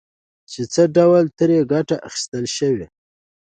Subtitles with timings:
[0.51, 2.71] چې څه ډول ترې ګټه اخيستلای شو.